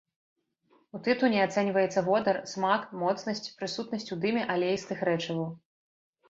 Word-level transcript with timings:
У 0.95 1.01
тытуні 1.07 1.39
ацэньваецца 1.47 2.03
водар, 2.07 2.39
смак, 2.53 2.81
моцнасць, 3.03 3.43
прысутнасць 3.61 4.09
у 4.17 4.19
дыме 4.25 4.43
алеістых 4.55 5.05
рэчываў. 5.13 5.47